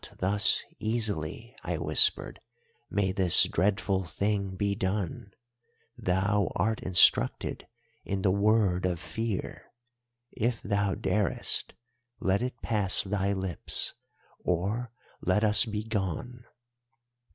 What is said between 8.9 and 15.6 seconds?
Fear. If thou darest, let it pass thy lips, or let